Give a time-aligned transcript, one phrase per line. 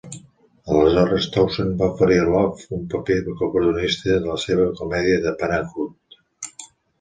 [0.75, 5.71] Aleshores Townsend va oferir a Love un paper coprotagonista a la seva comèdia 'The Parent
[5.77, 6.19] 'Hood''.